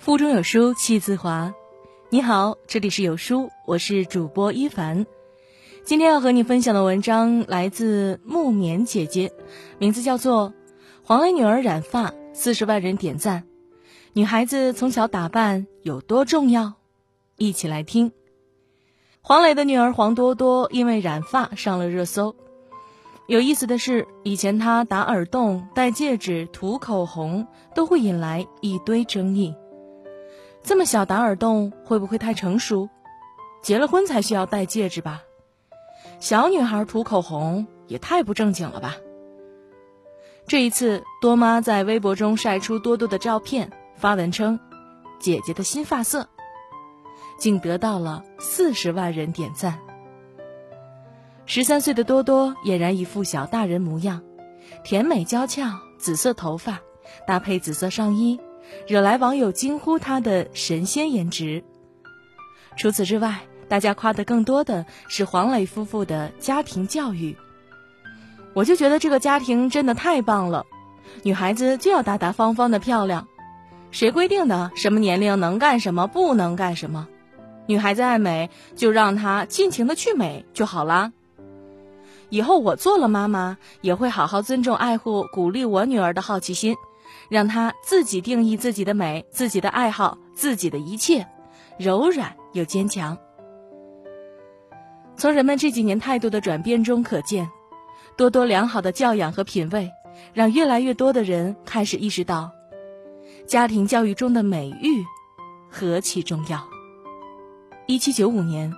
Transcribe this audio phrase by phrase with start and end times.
[0.00, 1.52] 腹中有书气自华。
[2.08, 5.04] 你好，这里是有书，我是主播一凡。
[5.84, 9.30] 今天要和你分享的文章来自木棉姐姐，
[9.78, 10.48] 名字叫做
[11.04, 13.42] 《黄磊女儿染发四十万人点赞》，
[14.14, 16.72] 女孩子从小打扮有多重要？
[17.36, 18.10] 一起来听。
[19.20, 22.34] 黄磊的女儿黄多多因为染发上了热搜。
[23.26, 29.54] 有意思的是，以前她打耳洞、戴戒指、涂口红都会引来一堆争议。
[30.62, 32.88] 这么小打耳洞会不会太成熟？
[33.62, 35.22] 结了婚才需要戴戒指吧？
[36.18, 38.96] 小女孩涂口红也太不正经了吧？
[40.46, 44.58] 这一次，多妈在微博中晒出多多的照片，发文称
[45.20, 46.28] ：“姐姐的新发色”，
[47.38, 49.78] 竟得到了四十万人点赞。
[51.46, 54.22] 十三岁的多多俨然一副小大人模样，
[54.84, 56.80] 甜美娇俏，紫色头发
[57.26, 58.40] 搭配紫色上衣。
[58.86, 61.64] 惹来网友惊呼她的神仙颜值。
[62.76, 67.36] 除此之外，大家夸的更多的是黄磊夫妇的家庭教育。
[68.52, 70.66] 我就觉得这个家庭真的太棒了，
[71.22, 73.28] 女孩子就要大大方方的漂亮，
[73.90, 77.06] 谁规定的什么年龄能干什么不能干什么？
[77.66, 81.12] 女孩子爱美就让她尽情的去美就好啦。
[82.28, 86.76] 以后我做了妈妈，也会好好尊重、爱护、鼓励我女儿的好奇心。
[87.30, 91.26] 让她自己定义自己的美、自己的爱好、自己的一切，
[91.78, 93.16] 柔软又坚强。
[95.16, 97.48] 从人们这几年态度的转变中可见，
[98.16, 99.90] 多多良好的教养和品味，
[100.34, 102.50] 让越来越多的人开始意识到，
[103.46, 105.04] 家庭教育中的美育
[105.70, 106.66] 何其重要。
[107.86, 108.74] 一七九五年，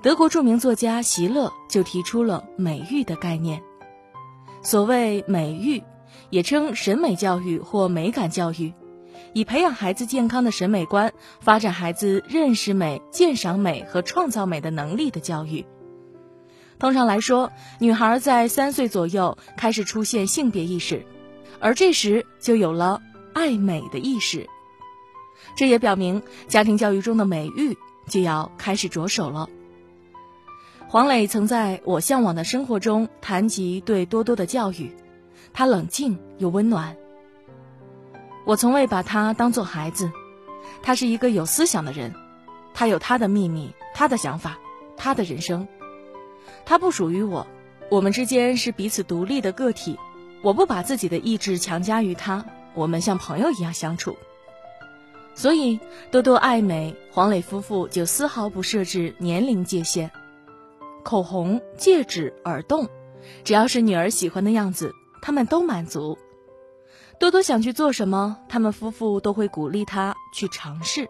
[0.00, 3.60] 德国著名作家席勒就提出了美育的概念。
[4.62, 5.82] 所谓美育。
[6.30, 8.72] 也称审美教育或美感教育，
[9.32, 15.64] 以培养孩子健康的审美观，发展孩子认识美、鉴赏美和创造美的能力的教育。
[16.78, 21.06] 通常来说，女孩在三岁左右开始出现性别意识，
[21.58, 23.00] 而这时就有了
[23.32, 24.46] 爱美的意识。
[25.56, 29.48] 这也表明家庭教育中的美育就要开始着手了。
[30.88, 34.94] 黄磊曾在我向往的生活中谈及对多多的教育。
[35.56, 36.94] 他冷静又温暖。
[38.44, 40.12] 我从未把他当做孩子，
[40.82, 42.14] 他是一个有思想的人，
[42.74, 44.58] 他有他的秘密，他的想法，
[44.98, 45.66] 他的人生。
[46.66, 47.46] 他不属于我，
[47.90, 49.98] 我们之间是彼此独立的个体。
[50.42, 52.44] 我不把自己的意志强加于他，
[52.74, 54.14] 我们像朋友一样相处。
[55.34, 55.80] 所以，
[56.10, 60.10] 多多爱美，黄磊夫妇就丝毫不设置年龄界限。
[61.02, 62.86] 口红、戒指、耳洞，
[63.42, 64.92] 只要是女儿喜欢的样子。
[65.22, 66.18] 他们都满足，
[67.18, 71.08] 多多想去做什么，他们夫妇都会鼓励他去尝试。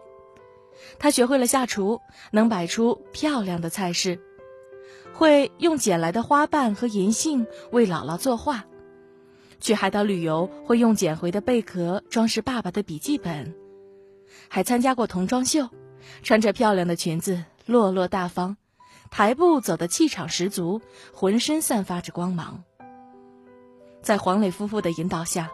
[0.99, 2.01] 他学会了下厨，
[2.31, 4.19] 能摆出漂亮的菜式，
[5.13, 8.65] 会用捡来的花瓣和银杏为姥姥作画。
[9.59, 13.55] 去海岛旅游，会用捡回的贝壳装饰爸爸的笔记本。
[14.49, 15.69] 还参加过童装秀，
[16.21, 18.55] 穿着漂亮的裙子，落落大方，
[19.09, 20.81] 台步走得气场十足，
[21.11, 22.63] 浑身散发着光芒。
[24.07, 25.51] 在黄磊夫妇的引导下，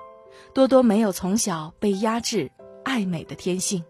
[0.53, 2.51] 多多没有从小被压制
[2.85, 3.83] 爱美的天性。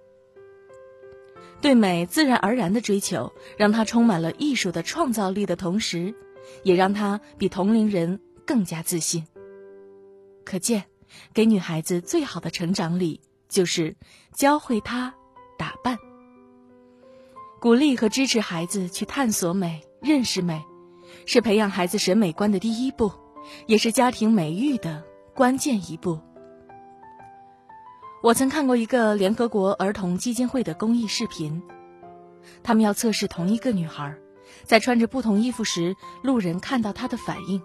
[1.59, 6.15] 对美自然而然的追求，让他充满了艺术的创造力的同时，
[6.63, 9.27] 也让他比同龄人更加自信。
[10.45, 10.85] 可见，
[11.33, 13.19] 给女孩子最好的成长礼，
[13.49, 13.97] 就是
[14.33, 15.13] 教会她
[15.57, 15.97] 打扮。
[17.59, 20.63] 鼓励和支持孩子去探索美、认识美，
[21.25, 23.11] 是培养孩子审美观的第一步。
[23.65, 26.19] 也是家庭美育的关键一步。
[28.21, 31.61] 我曾看过一个联合国儿童基金会的公益视频，
[32.63, 34.15] 他们要测试同一个女孩，
[34.63, 37.61] 在穿着不同衣服时，路人看到她的反应。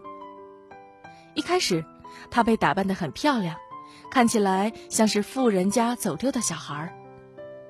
[1.35, 1.85] 一开始，
[2.31, 3.55] 她被打扮得很漂亮，
[4.11, 6.93] 看起来像是富人家走丢的小孩。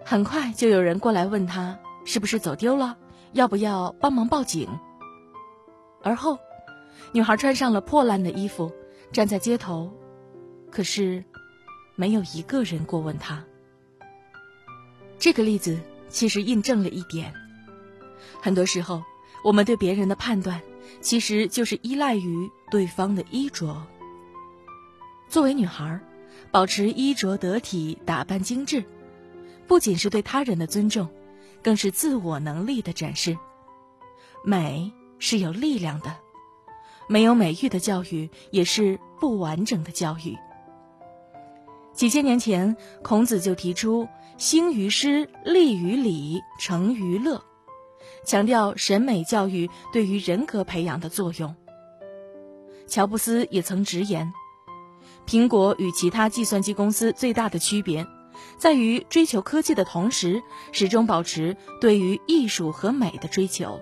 [0.04, 2.96] 很快就有人过来问她是不是走丢了，
[3.32, 4.66] 要不要帮忙报警。
[6.02, 6.38] 而后。
[7.12, 8.70] 女孩穿上了破烂的衣服，
[9.12, 9.90] 站在街头，
[10.70, 11.24] 可是
[11.96, 13.42] 没有一个人过问她。
[15.18, 15.78] 这个例子
[16.08, 17.32] 其实印证了一点：
[18.40, 19.02] 很多时候，
[19.42, 20.60] 我们对别人的判断，
[21.00, 23.86] 其实就是依赖于对方的衣着。
[25.28, 25.98] 作为女孩，
[26.50, 28.84] 保持衣着得体、打扮精致，
[29.66, 31.08] 不仅是对他人的尊重，
[31.62, 33.36] 更是自我能力的展示。
[34.44, 36.14] 美是有力量的。
[37.08, 40.36] 没有美育的教育也是不完整的教育。
[41.92, 44.06] 几千年前，孔子就提出
[44.38, 47.42] “兴于诗，立于礼，成于乐”，
[48.24, 51.56] 强调审美教育对于人格培养的作用。
[52.86, 54.32] 乔布斯也曾直言，
[55.26, 58.06] 苹果与其他计算机公司最大的区别，
[58.58, 60.40] 在于追求科技的同时，
[60.70, 63.80] 始终保持对于艺术和美的追求。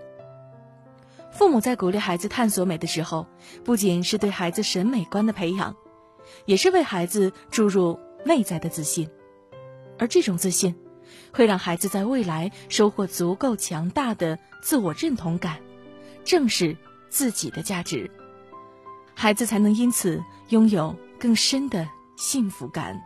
[1.37, 3.27] 父母在鼓励孩子探索美的时候，
[3.63, 5.77] 不仅是对孩子审美观的培养，
[6.47, 9.07] 也是为孩子注入内在的自信，
[9.99, 10.75] 而这种自信，
[11.35, 15.59] 会让孩子在未来收获足够强大的自我认同感，
[16.25, 16.75] 正视
[17.11, 18.11] 自己的价值。
[19.15, 21.87] 孩子才能因此拥有更深的
[22.17, 22.99] 幸福感。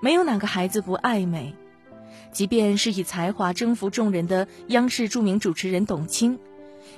[0.00, 1.54] 没有哪个孩子不爱美，
[2.30, 6.38] 即便是以才华征服众人的央视著名主持人董卿，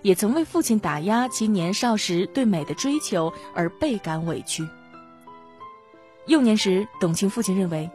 [0.02, 4.68] 也曾为父亲打压其年少时对美的追求而倍感委屈。
[6.26, 7.90] 幼年时，董卿父亲认为，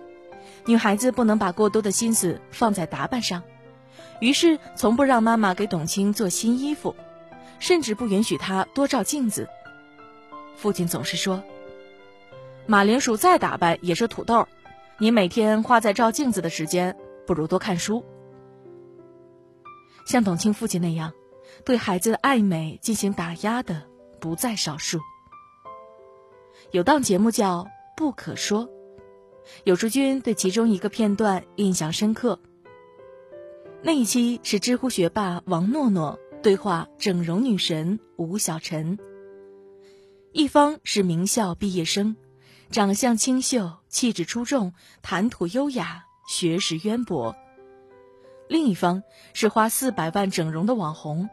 [0.66, 3.44] 女孩子不能把过多的心思放在打扮上，
[4.20, 6.96] 于是从不让妈妈给董卿做新衣服。
[7.62, 9.50] 甚至不允许她多照镜子。
[10.56, 11.44] 父亲总是说
[12.68, 14.48] ：“马铃薯再打扮也是土豆，
[14.98, 16.96] 你每天花在照镜子的时间，
[17.30, 18.04] 不如多看书。”
[20.04, 21.14] 像董卿父亲那样，
[21.64, 23.84] 对孩子的爱美进行打压的
[24.20, 25.00] 不在少数。
[26.72, 27.66] 有档节目叫
[27.96, 28.66] 《不可说》，
[29.64, 32.40] 有书君对其中一个片段印象深刻。
[33.84, 36.20] 那一期是知乎学霸王诺诺。
[36.42, 38.98] 对话整容女神吴小晨。
[40.32, 42.16] 一方是名校毕业生，
[42.72, 47.34] 长相清秀，气质出众，谈吐优雅，学识渊博；
[48.48, 49.02] 另一方
[49.34, 51.28] 是花四百万整容的网红，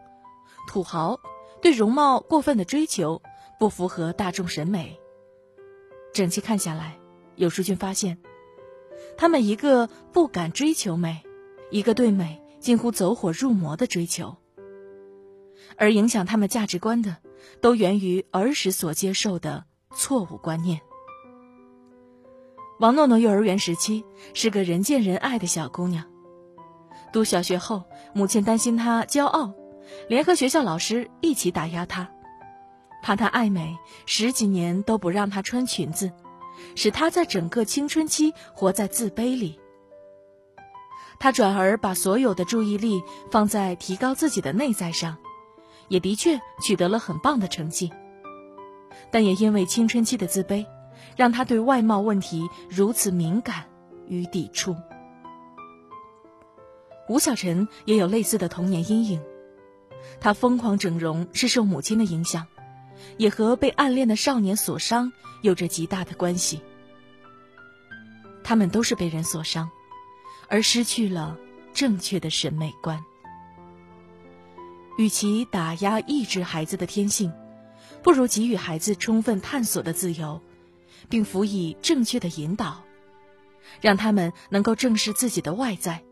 [0.66, 1.20] 土豪，
[1.60, 3.20] 对容貌过分的追求，
[3.58, 4.98] 不符合大众审美。
[6.14, 6.98] 整期看下来，
[7.34, 8.16] 有书君发现，
[9.19, 11.22] 他们一个不敢追求美，
[11.70, 14.38] 一个对美近乎走火入魔的追求。
[15.76, 17.19] 而影响他们价值观的，
[17.60, 20.81] 都源于儿时所接受的错误观念。
[22.78, 26.05] 王诺诺幼儿园时期是个人见人爱的小姑娘，
[27.11, 29.55] 读小学后，母亲担心她骄傲，
[30.08, 32.11] 联合学校老师一起打压她，
[33.02, 36.12] 怕她爱美，十几年都不让她穿裙子，
[36.75, 39.58] 使她在整个青春期活在自卑里。
[41.19, 45.17] 她转而把所有的注意力放在提高自己的内在上。
[45.88, 47.93] 也的确取得了很棒的成绩，
[49.12, 50.67] 但也因为青春期的自卑，
[51.16, 53.64] 让他对外貌问题如此敏感
[54.08, 54.76] 与抵触。
[57.08, 59.22] 吴小晨也有类似的童年阴影，
[60.20, 62.46] 他疯狂整容是受母亲的影响，
[63.16, 65.12] 也和被暗恋的少年所伤
[65.43, 66.60] 有着极大的关系。
[68.43, 69.70] 他们都是被人所伤，
[70.48, 71.37] 而失去了
[71.72, 73.00] 正确的审美观。
[74.98, 77.32] 与其打压抑制孩子的天性，
[78.02, 80.40] 不如给予孩子充分探索的自由，
[81.08, 82.82] 并辅以正确的引导，
[83.81, 86.03] 让他们能够正视自己的外在，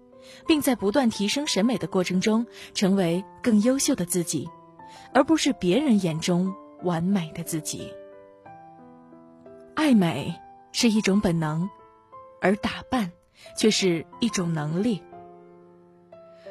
[0.47, 4.49] 并在不断提升审美的过程中，成为更优秀的自己，
[5.13, 7.93] 而不是别人眼中完美的自己。
[9.75, 10.35] 爱美
[10.73, 11.69] 是一种本能，
[12.41, 13.13] 而打扮
[13.57, 15.03] 却是一种能力。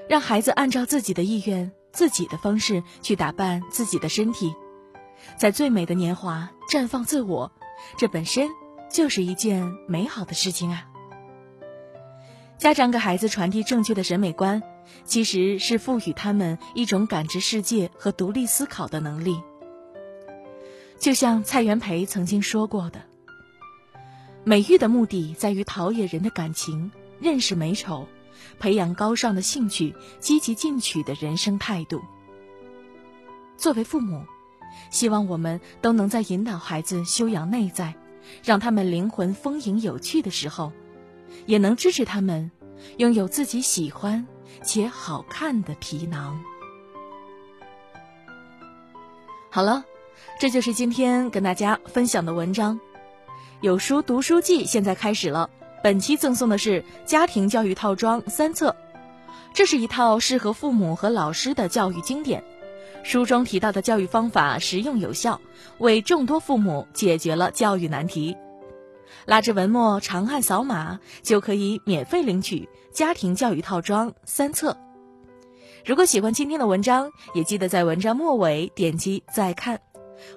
[0.10, 1.72] 让孩子按照自己的意愿。
[1.94, 4.56] 自己的方式去打扮自己的身体，
[5.38, 7.52] 在最美的年华绽放自我，
[7.98, 8.50] 这本身
[8.90, 10.88] 就是一件美好的事情啊！
[12.58, 14.62] 家长给孩子传递正确的审美观，
[15.04, 19.42] 其实是赋予他们一种感知世界和独立思考的能力。
[21.00, 23.02] 就像蔡元培曾经说过的
[24.46, 28.08] ：“美育的目的在于陶冶人的感情，认识美丑。”
[28.60, 32.02] 培养高尚的兴趣，积极进取的人生态度。
[33.58, 34.25] 作为父母，
[34.89, 37.94] 希望我们都能在引导孩子修养内在，
[38.44, 40.72] 让他们灵魂丰盈有趣的时候，
[41.46, 42.50] 也能支持他们
[42.98, 44.25] 拥有自己喜欢
[44.63, 46.39] 且好看的皮囊。
[49.50, 49.84] 好了，
[50.39, 52.80] 这就是今天跟大家分享的文章。
[53.62, 55.50] 有书读书记现在开始了。
[55.84, 58.74] 本期赠送的是家庭教育套装三册，
[59.53, 62.42] 这是一套适合父母和老师的教育经典。
[63.04, 65.40] 书中提到的教育方法实用有效，
[65.80, 68.36] 为众多父母解决了教育难题。
[69.26, 74.76] 拉至文末长按扫码就可以免费领取家庭教育套装三册。
[75.86, 79.80] 如果喜欢今天的文章，也记得在文章末尾点击再看。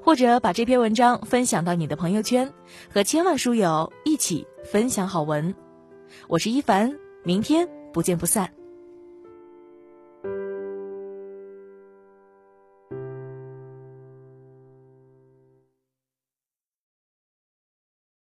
[0.03, 2.53] 或者把这篇文章分享到你的朋友圈，
[2.93, 5.55] 和千万书友一起分享好文。
[6.29, 6.93] 我是一凡，
[7.23, 8.56] 明天不见不散。